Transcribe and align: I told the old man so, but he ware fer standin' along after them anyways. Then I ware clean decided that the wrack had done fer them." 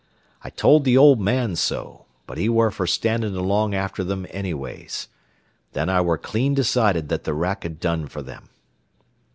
I 0.43 0.49
told 0.49 0.83
the 0.83 0.97
old 0.97 1.19
man 1.21 1.55
so, 1.55 2.07
but 2.25 2.39
he 2.39 2.49
ware 2.49 2.71
fer 2.71 2.87
standin' 2.87 3.35
along 3.35 3.75
after 3.75 4.03
them 4.03 4.25
anyways. 4.31 5.09
Then 5.73 5.89
I 5.89 6.01
ware 6.01 6.17
clean 6.17 6.55
decided 6.55 7.07
that 7.09 7.23
the 7.23 7.35
wrack 7.35 7.61
had 7.61 7.79
done 7.79 8.07
fer 8.07 8.23
them." 8.23 8.49